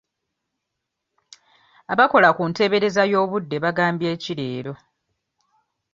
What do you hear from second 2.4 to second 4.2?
nteebereza y'obudde bagambye